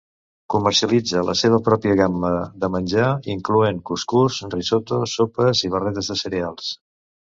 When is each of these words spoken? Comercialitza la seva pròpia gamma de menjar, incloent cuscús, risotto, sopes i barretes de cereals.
Comercialitza 0.53 1.21
la 1.27 1.35
seva 1.41 1.59
pròpia 1.67 1.99
gamma 2.01 2.33
de 2.65 2.71
menjar, 2.77 3.11
incloent 3.37 3.85
cuscús, 3.93 4.43
risotto, 4.59 5.03
sopes 5.17 5.67
i 5.71 5.77
barretes 5.79 6.15
de 6.15 6.23
cereals. 6.29 6.79